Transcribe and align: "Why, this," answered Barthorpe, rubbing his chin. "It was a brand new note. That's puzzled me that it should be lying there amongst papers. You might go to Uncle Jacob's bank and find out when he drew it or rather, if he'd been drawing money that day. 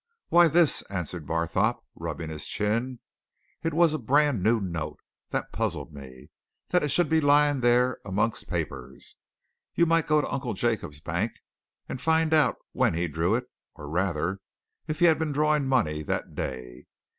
"Why, 0.29 0.47
this," 0.47 0.81
answered 0.89 1.27
Barthorpe, 1.27 1.79
rubbing 1.93 2.29
his 2.31 2.47
chin. 2.47 3.01
"It 3.61 3.71
was 3.71 3.93
a 3.93 3.99
brand 3.99 4.41
new 4.41 4.59
note. 4.59 4.99
That's 5.29 5.45
puzzled 5.51 5.93
me 5.93 6.31
that 6.69 6.81
it 6.81 6.89
should 6.89 7.07
be 7.07 7.21
lying 7.21 7.59
there 7.61 7.99
amongst 8.03 8.47
papers. 8.49 9.17
You 9.75 9.85
might 9.85 10.07
go 10.07 10.19
to 10.19 10.33
Uncle 10.33 10.55
Jacob's 10.55 11.01
bank 11.01 11.33
and 11.87 12.01
find 12.01 12.33
out 12.33 12.55
when 12.71 12.95
he 12.95 13.07
drew 13.07 13.35
it 13.35 13.45
or 13.75 13.87
rather, 13.91 14.39
if 14.87 15.01
he'd 15.01 15.19
been 15.19 15.33
drawing 15.33 15.67
money 15.67 16.01
that 16.01 16.33
day. 16.33 16.87